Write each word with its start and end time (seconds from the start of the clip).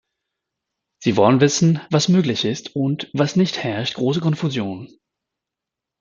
Sie 1.03 1.15
wollen 1.15 1.41
wissen, 1.41 1.79
was 1.91 2.07
möglich 2.07 2.43
ist 2.43 2.75
und 2.75 3.11
was 3.13 3.35
nichtherrscht 3.35 3.93
große 3.93 4.19
Konfusion. 4.19 4.89